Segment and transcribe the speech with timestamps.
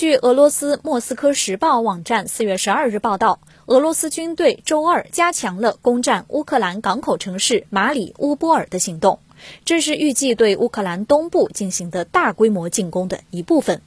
[0.00, 9.18] 据俄罗斯莫斯科时报网站四月十二日报道，俄罗斯军队周二加强了攻占乌克兰港口城市马里乌波尔的行动，
[9.66, 13.82] 这是预计对乌克兰东部进行的大规模进攻的一部分。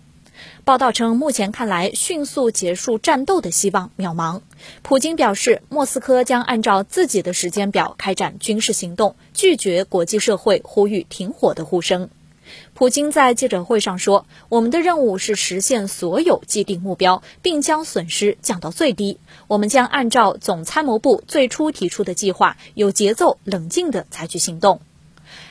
[0.63, 4.41] 报道称，目前看来，迅速结束战斗的希望渺茫。
[4.83, 12.11] 普京表示，莫斯科将按照自己的时间表开展军事行动，拒绝国际社会呼吁停火的呼声。
[12.73, 19.17] 普京在记者会上说：“我们的任务是实现所有既定目标，并将损失降到最低。
[19.47, 24.81] 我们将按照总参谋部最初提出的计划，有节奏、冷静地采取行动。”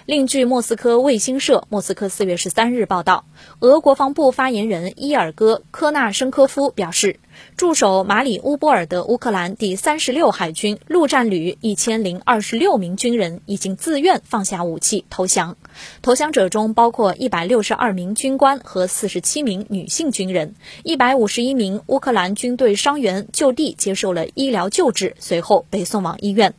[0.07, 3.25] 另据莫斯科卫星社莫斯科四月十三日报道，
[3.61, 7.21] 俄国防部发言人伊尔戈·科纳申科夫表示，
[7.57, 15.57] 驻守马里乌波尔的乌克兰第三十六海军陆战旅一千零二十六名军人已经自愿放下武器投降，
[16.03, 26.55] 投降者中包括一百六十二名军官和四十七名女性军人，一百五十一名乌克兰军队伤员就地接受了医疗救治，随后被送往医院。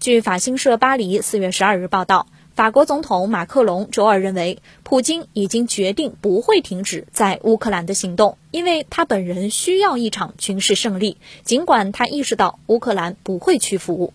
[0.00, 2.26] 据法新社巴黎四月十二日报道。
[2.54, 14.12] 法国总统马克龙周二认为，普京已经决定不会停止在乌克兰的行动，因为他本人需要一场军事胜利，尽管他意识到乌克兰不会屈服。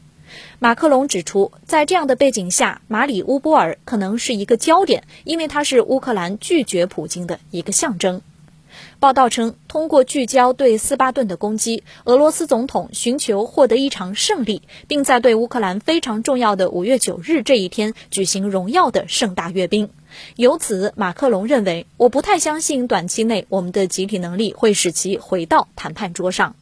[0.57, 8.21] 马克龙指出，在这样的背景下，马里乌波尔可能是一个焦点，因为它是乌克兰拒绝普京的一个象征。
[8.99, 19.89] 报道称，通过聚焦对斯巴顿的攻击，俄罗斯总统寻求获得一场胜利，并在对乌克兰非常重要的五月九日这一天举行荣耀的盛大阅兵。
[20.35, 26.55] 由此，马克龙认为，我不太相信短期内我们的集体能力会使其回到谈判桌上。